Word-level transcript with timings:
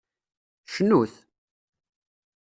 Cnut! 0.71 1.13